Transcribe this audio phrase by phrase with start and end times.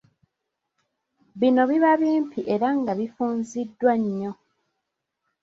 [1.39, 4.31] Bino biba bimpi era nga bifunziddwa nnyo.